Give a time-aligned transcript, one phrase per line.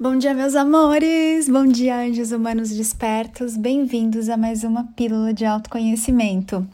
[0.00, 1.48] Bom dia, meus amores!
[1.48, 3.56] Bom dia, anjos humanos despertos!
[3.56, 6.66] Bem-vindos a mais uma pílula de autoconhecimento.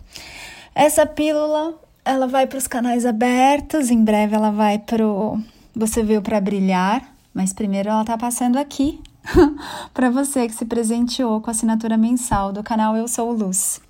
[0.72, 5.38] Essa pílula, ela vai para os canais abertos, em breve ela vai pro
[5.74, 9.00] Você Veio para Brilhar, mas primeiro ela tá passando aqui
[9.92, 13.80] para você que se presenteou com a assinatura mensal do canal Eu Sou Luz.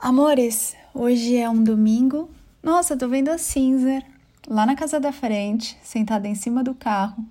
[0.00, 2.30] Amores, hoje é um domingo.
[2.62, 4.02] Nossa, tô vendo a Cinzer
[4.48, 7.24] lá na casa da frente, sentada em cima do carro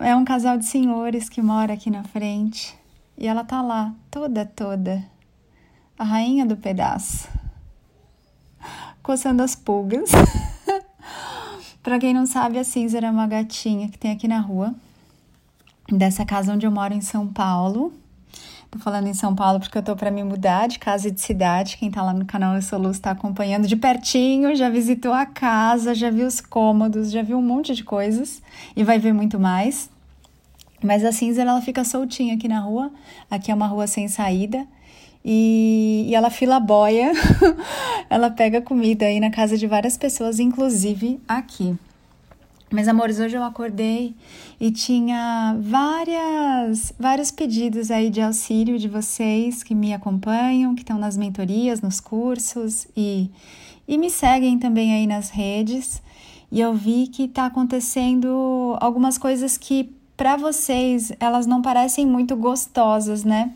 [0.00, 2.78] é um casal de senhores que mora aqui na frente.
[3.16, 5.04] E ela tá lá, toda, toda.
[5.98, 7.28] A rainha do pedaço.
[9.02, 10.10] Coçando as pulgas.
[11.82, 14.74] Para quem não sabe, a Cinzer é uma gatinha que tem aqui na rua.
[15.90, 17.92] Dessa casa onde eu moro em São Paulo.
[18.70, 21.20] Tô falando em São Paulo porque eu tô para me mudar de casa e de
[21.20, 21.76] cidade.
[21.76, 25.26] Quem tá lá no canal Eu Sou Luz tá acompanhando de pertinho, já visitou a
[25.26, 28.40] casa, já viu os cômodos, já viu um monte de coisas
[28.76, 29.90] e vai ver muito mais.
[30.80, 32.92] Mas a cinza ela fica soltinha aqui na rua.
[33.28, 34.64] Aqui é uma rua sem saída.
[35.24, 37.12] E, e ela fila boia,
[38.08, 41.76] ela pega comida aí na casa de várias pessoas, inclusive aqui.
[42.72, 44.14] Mas, amores, hoje eu acordei
[44.60, 50.96] e tinha várias, vários pedidos aí de auxílio de vocês que me acompanham, que estão
[50.96, 53.28] nas mentorias, nos cursos e,
[53.88, 56.00] e me seguem também aí nas redes.
[56.52, 62.36] E eu vi que está acontecendo algumas coisas que para vocês elas não parecem muito
[62.36, 63.52] gostosas, né?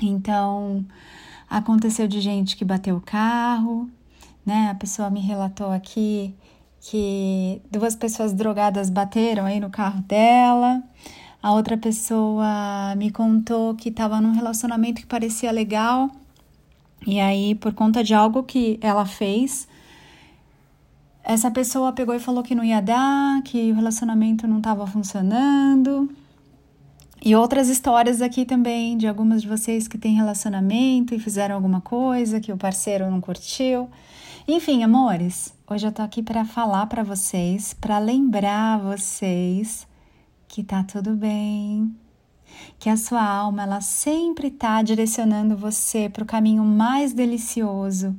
[0.00, 0.84] Então,
[1.48, 3.90] aconteceu de gente que bateu o carro,
[4.46, 4.70] né?
[4.70, 6.32] A pessoa me relatou aqui
[6.80, 10.82] que duas pessoas drogadas bateram aí no carro dela.
[11.42, 16.10] A outra pessoa me contou que estava num relacionamento que parecia legal.
[17.06, 19.66] E aí, por conta de algo que ela fez,
[21.22, 26.10] essa pessoa pegou e falou que não ia dar, que o relacionamento não estava funcionando.
[27.22, 31.80] E outras histórias aqui também de algumas de vocês que têm relacionamento e fizeram alguma
[31.80, 33.88] coisa que o parceiro não curtiu.
[34.48, 39.86] Enfim, amores, hoje eu tô aqui para falar para vocês, para lembrar vocês
[40.48, 41.94] que tá tudo bem,
[42.76, 48.16] que a sua alma ela sempre tá direcionando você para o caminho mais delicioso,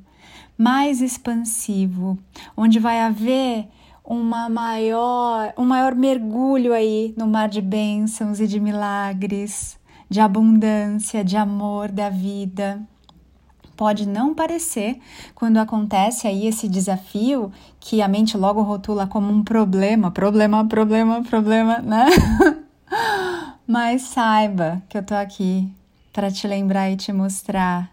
[0.58, 2.18] mais expansivo,
[2.56, 3.68] onde vai haver
[4.02, 9.78] uma maior, um maior mergulho aí no mar de bênçãos e de milagres,
[10.10, 12.82] de abundância, de amor da vida
[13.82, 15.00] pode não parecer
[15.34, 21.24] quando acontece aí esse desafio que a mente logo rotula como um problema, problema, problema,
[21.24, 22.06] problema, né?
[23.66, 25.68] Mas saiba que eu tô aqui
[26.14, 27.90] para te lembrar e te mostrar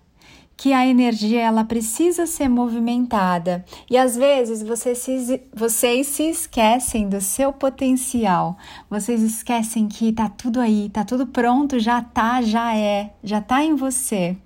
[0.59, 7.09] que a energia ela precisa ser movimentada e às vezes você se, vocês se esquecem
[7.09, 8.59] do seu potencial,
[8.91, 13.65] vocês esquecem que tá tudo aí, tá tudo pronto, já tá, já é, já tá
[13.65, 14.37] em você.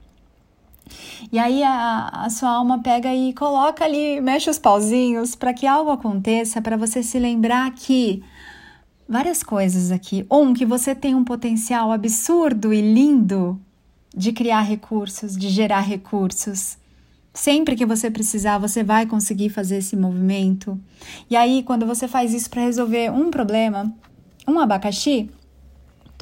[1.32, 5.66] E aí a, a sua alma pega e coloca ali, mexe os pauzinhos para que
[5.66, 8.22] algo aconteça, para você se lembrar que
[9.08, 10.26] várias coisas aqui.
[10.30, 13.58] Um, que você tem um potencial absurdo e lindo
[14.14, 16.76] de criar recursos, de gerar recursos.
[17.32, 20.78] Sempre que você precisar, você vai conseguir fazer esse movimento.
[21.30, 23.90] E aí, quando você faz isso para resolver um problema,
[24.46, 25.30] um abacaxi,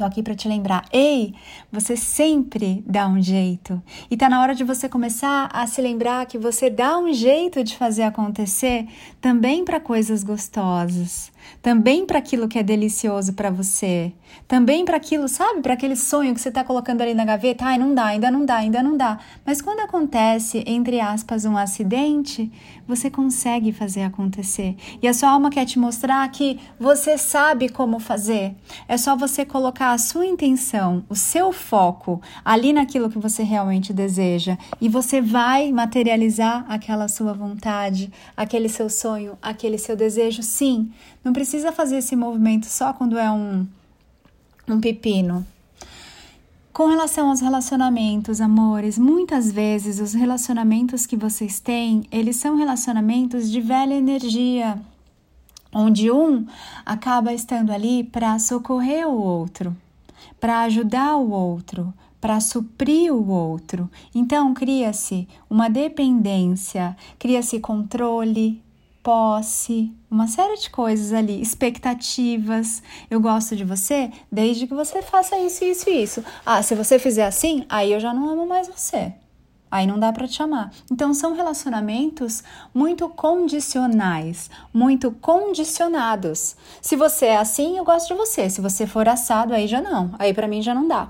[0.01, 1.35] Tô aqui para te lembrar, ei,
[1.71, 3.83] você sempre dá um jeito.
[4.11, 7.63] E tá na hora de você começar a se lembrar que você dá um jeito
[7.63, 8.89] de fazer acontecer
[9.21, 11.31] também para coisas gostosas,
[11.63, 14.13] também para aquilo que é delicioso para você,
[14.47, 17.79] também para aquilo, sabe, para aquele sonho que você tá colocando ali na gaveta, ai,
[17.79, 19.19] não dá, ainda não dá, ainda não dá.
[19.45, 22.51] Mas quando acontece, entre aspas, um acidente,
[22.87, 24.77] você consegue fazer acontecer.
[25.03, 28.55] E a sua alma quer te mostrar que você sabe como fazer.
[28.89, 33.93] É só você colocar a sua intenção, o seu foco ali naquilo que você realmente
[33.93, 40.43] deseja e você vai materializar aquela sua vontade, aquele seu sonho, aquele seu desejo.
[40.43, 40.91] Sim,
[41.25, 43.67] não precisa fazer esse movimento só quando é um,
[44.69, 45.47] um pepino.
[46.73, 53.51] Com relação aos relacionamentos, amores, muitas vezes os relacionamentos que vocês têm, eles são relacionamentos
[53.51, 54.81] de velha energia,
[55.75, 56.47] onde um
[56.87, 59.77] acaba estando ali para socorrer o outro,
[60.41, 63.91] para ajudar o outro, para suprir o outro.
[64.15, 68.63] Então cria-se uma dependência, cria-se controle,
[69.03, 72.83] posse, uma série de coisas ali, expectativas.
[73.11, 76.25] Eu gosto de você desde que você faça isso, isso e isso.
[76.45, 79.15] Ah, se você fizer assim, aí eu já não amo mais você.
[79.71, 80.73] Aí não dá para te amar.
[80.91, 82.43] Então são relacionamentos
[82.75, 86.57] muito condicionais, muito condicionados.
[86.83, 88.51] Se você é assim, eu gosto de você.
[88.51, 90.13] Se você for assado, aí já não.
[90.19, 91.09] Aí para mim já não dá.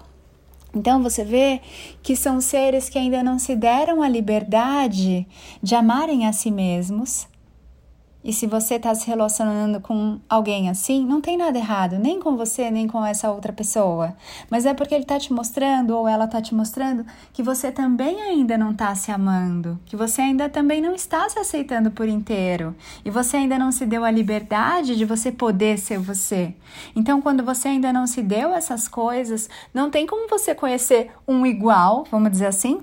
[0.75, 1.61] Então você vê
[2.03, 5.27] que são seres que ainda não se deram a liberdade
[5.63, 7.27] de amarem a si mesmos
[8.23, 12.37] e se você está se relacionando com alguém assim, não tem nada errado, nem com
[12.37, 14.15] você, nem com essa outra pessoa.
[14.51, 18.21] Mas é porque ele está te mostrando, ou ela está te mostrando, que você também
[18.21, 22.75] ainda não está se amando, que você ainda também não está se aceitando por inteiro.
[23.05, 26.55] E você ainda não se deu a liberdade de você poder ser você.
[26.95, 31.47] Então, quando você ainda não se deu essas coisas, não tem como você conhecer um
[31.47, 32.83] igual, vamos dizer assim,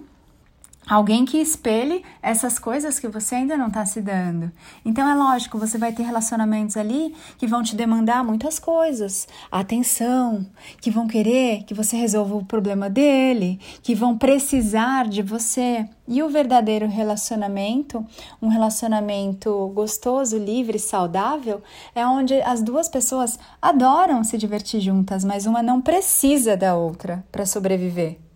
[0.89, 4.50] Alguém que espelhe essas coisas que você ainda não está se dando.
[4.86, 10.45] Então é lógico, você vai ter relacionamentos ali que vão te demandar muitas coisas, atenção,
[10.80, 15.86] que vão querer que você resolva o problema dele, que vão precisar de você.
[16.07, 18.06] E o verdadeiro relacionamento,
[18.42, 21.62] um relacionamento gostoso, livre, saudável,
[21.94, 27.25] é onde as duas pessoas adoram se divertir juntas, mas uma não precisa da outra
[27.30, 28.26] para sobreviver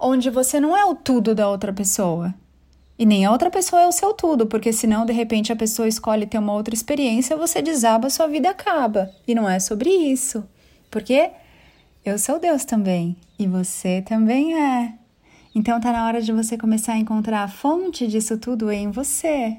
[0.00, 2.34] onde você não é o tudo da outra pessoa.
[2.98, 5.88] E nem a outra pessoa é o seu tudo, porque senão de repente a pessoa
[5.88, 9.10] escolhe ter uma outra experiência, você desaba, sua vida acaba.
[9.26, 10.44] E não é sobre isso.
[10.90, 11.30] Porque
[12.04, 14.94] eu sou Deus também e você também é.
[15.54, 19.58] Então tá na hora de você começar a encontrar a fonte disso tudo em você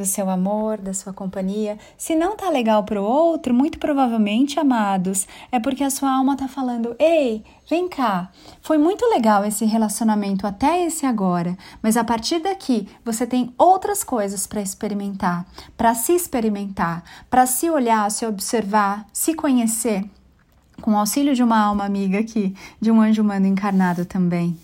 [0.00, 1.78] do seu amor, da sua companhia.
[1.96, 6.36] Se não tá legal para o outro, muito provavelmente, amados, é porque a sua alma
[6.36, 8.30] tá falando: "Ei, vem cá.
[8.62, 14.02] Foi muito legal esse relacionamento até esse agora, mas a partir daqui você tem outras
[14.02, 20.04] coisas para experimentar, para se experimentar, para se olhar, se observar, se conhecer."
[20.80, 24.56] Com o auxílio de uma alma amiga aqui, de um anjo humano encarnado também.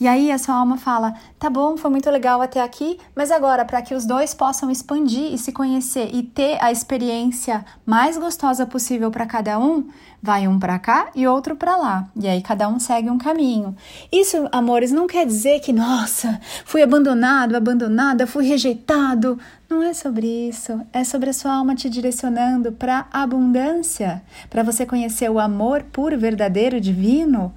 [0.00, 3.64] E aí a sua alma fala: tá bom, foi muito legal até aqui, mas agora,
[3.64, 8.66] para que os dois possam expandir e se conhecer e ter a experiência mais gostosa
[8.66, 9.88] possível para cada um,
[10.22, 12.08] vai um para cá e outro para lá.
[12.16, 13.76] E aí cada um segue um caminho.
[14.10, 19.38] Isso, amores, não quer dizer que, nossa, fui abandonado, abandonada, fui rejeitado.
[19.68, 24.86] Não é sobre isso, é sobre a sua alma te direcionando para abundância, para você
[24.86, 27.52] conhecer o amor puro, verdadeiro, divino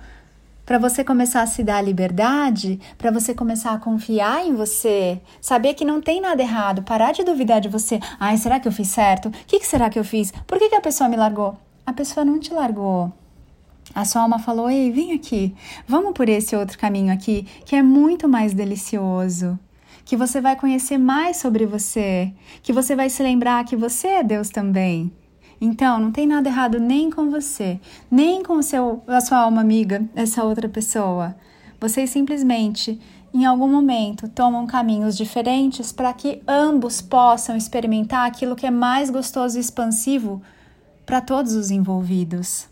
[0.67, 5.73] para você começar a se dar liberdade, para você começar a confiar em você, saber
[5.75, 8.01] que não tem nada errado, parar de duvidar de você.
[8.19, 9.29] Ai, será que eu fiz certo?
[9.29, 10.33] O que, que será que eu fiz?
[10.45, 11.57] Por que, que a pessoa me largou?
[11.85, 13.13] A pessoa não te largou.
[13.95, 15.55] A sua alma falou: Ei, vem aqui,
[15.87, 19.57] vamos por esse outro caminho aqui, que é muito mais delicioso.
[20.03, 24.23] Que você vai conhecer mais sobre você, que você vai se lembrar que você é
[24.23, 25.13] Deus também,
[25.59, 27.79] então, não tem nada errado nem com você,
[28.11, 31.35] nem com seu, a sua alma amiga, essa outra pessoa.
[31.79, 32.99] Vocês simplesmente,
[33.33, 39.09] em algum momento, tomam caminhos diferentes para que ambos possam experimentar aquilo que é mais
[39.09, 40.41] gostoso e expansivo
[41.05, 42.67] para todos os envolvidos.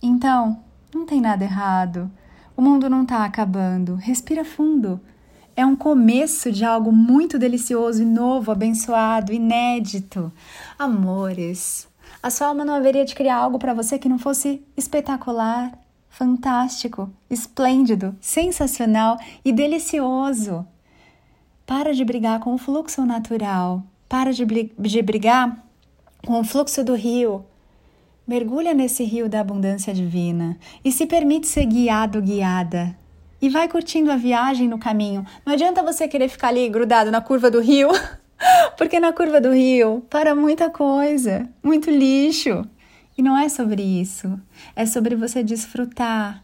[0.00, 0.58] Então,
[0.94, 2.10] não tem nada errado.
[2.56, 3.94] O mundo não está acabando.
[3.94, 5.00] Respira fundo.
[5.54, 10.32] É um começo de algo muito delicioso e novo, abençoado, inédito.
[10.78, 11.88] Amores,
[12.22, 15.72] a sua alma não haveria de criar algo para você que não fosse espetacular,
[16.08, 20.66] fantástico, esplêndido, sensacional e delicioso.
[21.64, 23.82] Para de brigar com o fluxo natural.
[24.08, 25.64] Para de, de brigar
[26.26, 27.44] com o fluxo do rio.
[28.26, 32.96] Mergulha nesse rio da abundância divina e se permite ser guiado, guiada.
[33.40, 35.26] E vai curtindo a viagem no caminho.
[35.44, 37.88] Não adianta você querer ficar ali grudado na curva do rio
[38.76, 42.64] Porque na curva do rio para muita coisa, muito lixo.
[43.16, 44.40] E não é sobre isso.
[44.74, 46.42] É sobre você desfrutar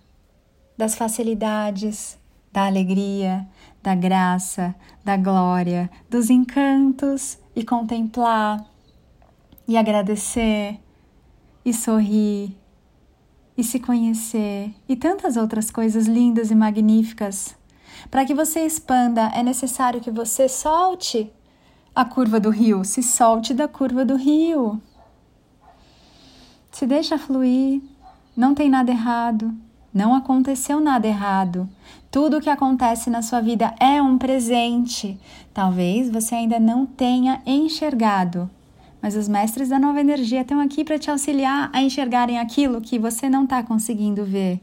[0.77, 2.19] das facilidades,
[2.53, 3.47] da alegria,
[3.83, 4.75] da graça,
[5.05, 8.65] da glória, dos encantos e contemplar
[9.67, 10.79] e agradecer
[11.65, 12.57] e sorrir
[13.57, 17.57] e se conhecer e tantas outras coisas lindas e magníficas.
[18.11, 21.33] Para que você expanda, é necessário que você solte
[21.99, 24.81] a curva do rio, se solte da curva do rio.
[26.71, 27.83] Se deixa fluir,
[28.37, 29.53] não tem nada errado,
[29.93, 31.69] não aconteceu nada errado.
[32.09, 35.19] Tudo o que acontece na sua vida é um presente.
[35.53, 38.49] Talvez você ainda não tenha enxergado,
[39.03, 42.97] mas os mestres da nova energia estão aqui para te auxiliar a enxergarem aquilo que
[42.97, 44.61] você não está conseguindo ver.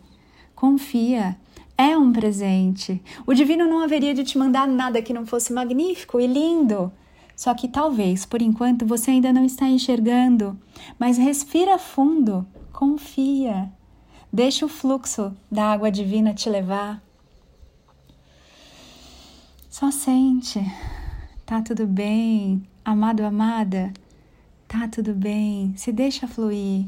[0.55, 1.35] Confia,
[1.77, 3.03] é um presente.
[3.27, 6.93] O divino não haveria de te mandar nada que não fosse magnífico e lindo.
[7.35, 10.57] Só que talvez, por enquanto, você ainda não está enxergando,
[10.97, 13.71] mas respira fundo, confia.
[14.31, 17.01] Deixa o fluxo da água divina te levar.
[19.69, 20.59] Só sente.
[21.45, 22.65] Tá tudo bem.
[22.83, 23.93] Amado, amada,
[24.67, 25.73] tá tudo bem.
[25.75, 26.85] Se deixa fluir.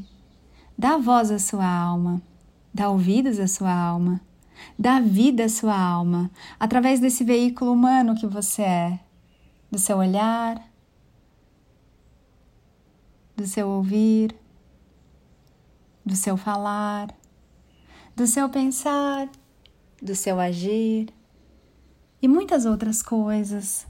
[0.76, 2.22] Dá voz à sua alma.
[2.72, 4.20] Dá ouvidos à sua alma.
[4.78, 9.00] Dá vida à sua alma através desse veículo humano que você é,
[9.70, 10.62] do seu olhar,
[13.36, 14.34] do seu ouvir,
[16.04, 17.14] do seu falar,
[18.16, 19.28] do seu pensar,
[20.02, 21.12] do seu agir
[22.20, 23.86] e muitas outras coisas.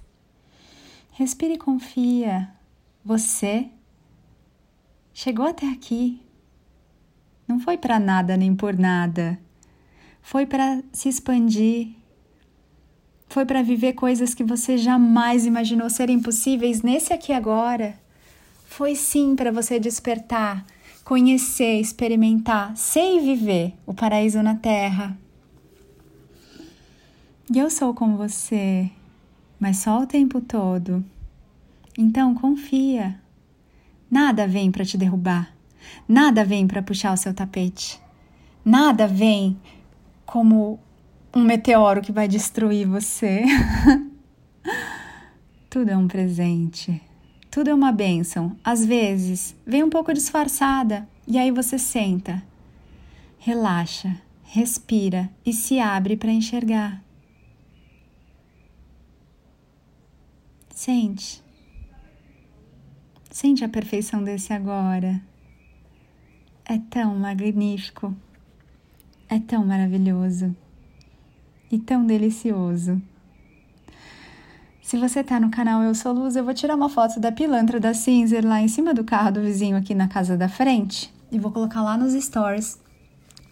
[1.12, 2.52] Respire e confia.
[3.04, 3.70] Você
[5.12, 6.23] chegou até aqui.
[7.47, 9.40] Não foi para nada nem por nada.
[10.20, 11.98] Foi para se expandir.
[13.28, 17.99] Foi para viver coisas que você jamais imaginou serem possíveis nesse aqui agora.
[18.66, 20.64] Foi sim para você despertar,
[21.04, 25.16] conhecer, experimentar, ser e viver o paraíso na terra.
[27.50, 28.90] E eu sou com você,
[29.61, 31.04] mas só o tempo todo.
[31.97, 33.20] Então confia.
[34.11, 35.54] Nada vem para te derrubar.
[36.06, 38.00] Nada vem para puxar o seu tapete.
[38.64, 39.58] Nada vem
[40.25, 40.78] como
[41.35, 43.44] um meteoro que vai destruir você.
[45.68, 47.00] Tudo é um presente.
[47.50, 48.56] Tudo é uma bênção.
[48.64, 52.42] Às vezes, vem um pouco disfarçada e aí você senta,
[53.38, 57.02] relaxa, respira e se abre para enxergar.
[60.75, 61.42] Sente.
[63.30, 65.20] Sente a perfeição desse agora.
[66.64, 68.14] É tão magnífico.
[69.28, 70.56] É tão maravilhoso.
[71.71, 73.01] E tão delicioso.
[74.89, 77.79] Se você tá no canal Eu Sou Luz, eu vou tirar uma foto da pilantra
[77.79, 81.39] da Cinzer lá em cima do carro do vizinho aqui na casa da frente e
[81.39, 82.81] vou colocar lá nos stories.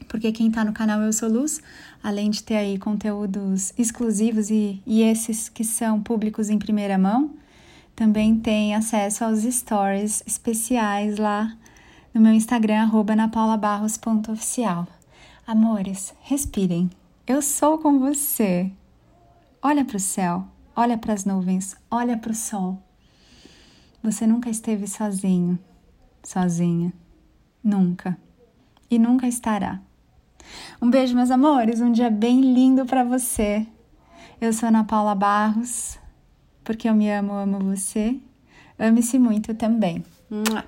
[0.09, 1.61] Porque quem tá no canal Eu Sou Luz,
[2.03, 7.33] além de ter aí conteúdos exclusivos e, e esses que são públicos em primeira mão,
[7.95, 11.55] também tem acesso aos stories especiais lá
[12.15, 14.89] no meu Instagram, napaulabarros.oficial.
[15.47, 16.89] Amores, respirem.
[17.27, 18.71] Eu sou com você.
[19.63, 22.79] Olha para o céu olha para as nuvens, olha para o sol.
[24.03, 25.59] Você nunca esteve sozinho,
[26.23, 26.93] sozinha.
[27.65, 28.17] Nunca.
[28.89, 29.81] E nunca estará.
[30.81, 31.81] Um beijo, meus amores.
[31.81, 33.67] Um dia bem lindo para você.
[34.41, 35.99] Eu sou Ana Paula Barros.
[36.63, 38.21] Porque eu me amo, amo você.
[38.79, 40.05] Ame-se muito também.
[40.31, 40.65] Mua.